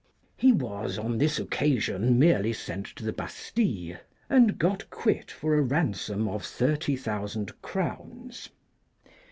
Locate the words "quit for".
4.89-5.53